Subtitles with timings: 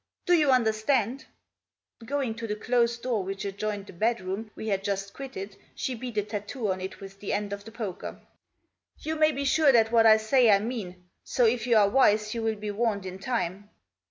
[0.25, 1.25] Do you understand?"
[2.05, 5.93] Going to the closed door which adjoined the bed room we had Just quitted she
[5.93, 8.13] beat a tattoo oft ft with the end of the poker.
[8.19, 11.87] rt You may be sure that what I say I meari> so If you are
[11.87, 13.69] wise you will be warned in time.